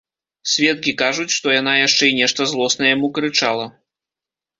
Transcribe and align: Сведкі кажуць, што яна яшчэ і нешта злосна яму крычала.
Сведкі 0.51 0.93
кажуць, 1.01 1.33
што 1.37 1.47
яна 1.55 1.73
яшчэ 1.87 2.05
і 2.11 2.15
нешта 2.21 2.47
злосна 2.53 2.89
яму 2.95 3.07
крычала. 3.19 3.65